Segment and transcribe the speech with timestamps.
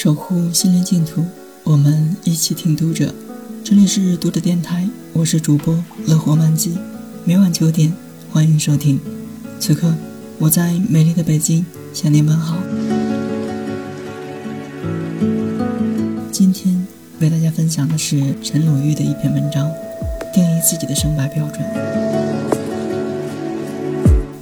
[0.00, 1.24] 守护心灵净土，
[1.64, 3.12] 我们一起听读者。
[3.64, 6.78] 这里是读者电台，我是主播乐活漫记，
[7.24, 7.92] 每晚九点
[8.30, 9.00] 欢迎收听。
[9.58, 9.92] 此刻
[10.38, 12.58] 我在美丽的北京向您问好。
[16.30, 16.86] 今天
[17.18, 19.68] 为大家分享的是陈鲁豫的一篇文章，
[20.32, 21.60] 定义自己的胜败标准。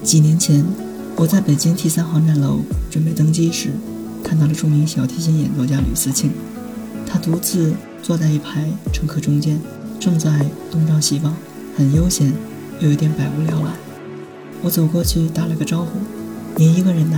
[0.03, 0.63] 几年前，
[1.17, 2.61] 我在北京 T 三航站楼
[2.91, 3.71] 准备登机时。
[4.27, 6.33] 看到了著名小提琴演奏家吕思庆，
[7.07, 7.73] 他独自
[8.03, 9.61] 坐在一排乘客中间，
[10.01, 11.37] 正在东张西望，
[11.77, 12.33] 很悠闲，
[12.81, 13.71] 又有点百无聊赖。
[14.63, 16.01] 我走过去打了个招呼
[16.59, 17.17] ：“您一个人的？”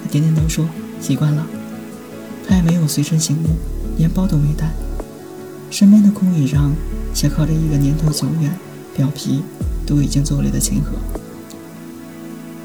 [0.00, 0.68] 他点点头说
[1.02, 1.44] ：“习惯了。”
[2.46, 3.48] 他也没有随身行李，
[3.98, 4.72] 连包都没带。
[5.72, 6.72] 身边的空椅上
[7.12, 8.52] 斜靠着一个年头久远、
[8.96, 9.42] 表皮
[9.84, 10.92] 都已经皱裂的琴盒。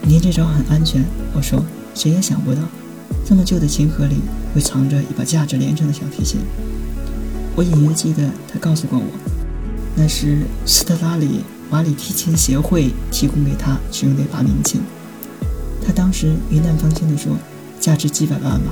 [0.04, 1.04] 您这招很安全，
[1.34, 1.66] 我说，
[1.96, 2.62] 谁也想不到。
[3.26, 4.16] 这么旧的琴盒里
[4.54, 6.42] 会藏着一把价值连城的小提琴。
[7.56, 9.06] 我隐约记得他告诉过我，
[9.96, 14.82] 那是斯特拉里瓦里提琴协会提供给他使用的一把名琴。
[15.86, 17.38] 他当时云淡风轻地说
[17.80, 18.72] ：“价值几百万吧。”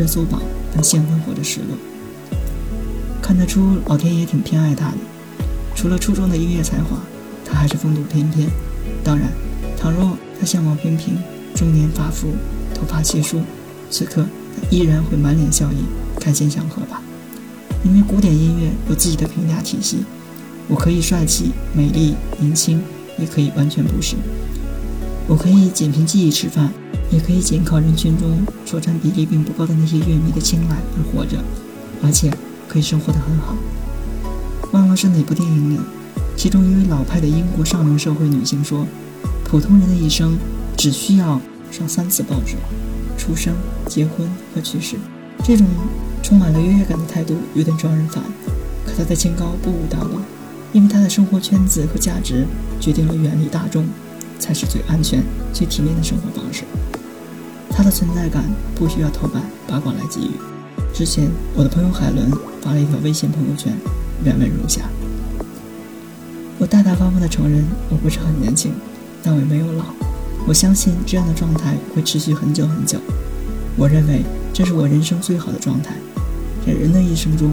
[0.00, 0.40] 热搜榜
[0.74, 1.76] 但现婚或者失落，
[3.20, 4.96] 看得出老天爷挺偏爱他的。
[5.76, 6.96] 除了出众的音乐才华，
[7.44, 8.48] 他还是风度翩翩。
[9.04, 9.28] 当然，
[9.78, 11.18] 倘若他相貌平平，
[11.54, 12.28] 中年发福，
[12.74, 13.42] 头发稀疏，
[13.90, 14.24] 此刻
[14.56, 15.84] 他依然会满脸笑意，
[16.18, 17.02] 开心祥和吧。
[17.84, 19.98] 因为古典音乐有自己的评价体系，
[20.66, 22.80] 我可以帅气、美丽、年轻，
[23.18, 24.16] 也可以完全不是。
[25.28, 26.72] 我可以仅凭记忆吃饭。
[27.10, 31.38] 也可以仅靠人群中所占比例并不高的那些乐迷的青睐而活着，
[32.02, 32.32] 而且
[32.68, 33.56] 可以生活得很好。
[34.72, 35.80] 忘了是哪部电影里，
[36.36, 38.86] 其中一位老派的英国上流社会女性说
[39.44, 40.38] ：“普通人的一生
[40.76, 41.40] 只需要
[41.72, 42.54] 上三次报纸：
[43.18, 43.54] 出生、
[43.88, 44.96] 结婚和去世。”
[45.42, 45.66] 这种
[46.22, 48.22] 充满了优越感的态度有点招人烦，
[48.86, 50.16] 可她的清高不无道理，
[50.72, 52.46] 因为她的生活圈子和价值
[52.78, 53.84] 决定了远离大众
[54.38, 56.62] 才是最安全、最体面的生活方式。
[57.80, 60.32] 他的存在感不需要头版八卦来给予。
[60.92, 62.30] 之前，我的朋友海伦
[62.60, 63.72] 发了一条微信朋友圈，
[64.22, 64.82] 原文如下：
[66.58, 68.74] 我大大方方地承认，我不是很年轻，
[69.22, 69.86] 但我也没有老。
[70.46, 72.98] 我相信这样的状态会持续很久很久。
[73.78, 75.94] 我认为这是我人生最好的状态。
[76.66, 77.52] 在人的一生中，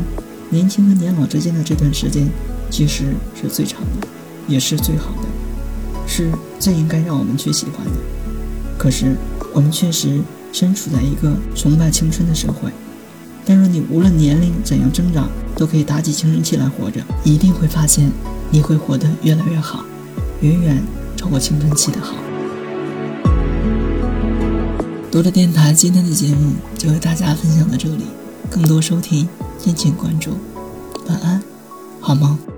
[0.50, 2.28] 年轻和年老之间的这段时间，
[2.70, 4.08] 其实是最长的，
[4.46, 5.30] 也是最好的，
[6.06, 6.30] 是
[6.60, 7.94] 最应该让我们去喜欢的。
[8.78, 9.16] 可是。
[9.54, 10.22] 我们确实
[10.54, 12.72] 身处在一个崇拜青春的社会，
[13.46, 18.12] 但若你无论年龄怎样增长，都可以打起青春期来活着，一定会发现
[18.52, 19.84] 你会活得越来越好，
[20.42, 20.84] 远远
[21.16, 22.14] 超过青春期的好。
[25.10, 28.04] 读者电台今天的节目就为大家分享到这里，
[28.52, 30.32] 更多收听敬请关注，
[31.08, 31.42] 晚安，
[32.00, 32.57] 好梦。